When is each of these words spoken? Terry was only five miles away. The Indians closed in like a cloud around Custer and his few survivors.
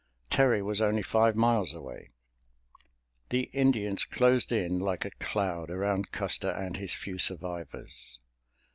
Terry 0.31 0.63
was 0.63 0.81
only 0.81 1.03
five 1.03 1.35
miles 1.35 1.75
away. 1.75 2.09
The 3.29 3.51
Indians 3.53 4.03
closed 4.03 4.51
in 4.51 4.79
like 4.79 5.05
a 5.05 5.11
cloud 5.11 5.69
around 5.69 6.11
Custer 6.11 6.49
and 6.49 6.75
his 6.75 6.95
few 6.95 7.19
survivors. 7.19 8.17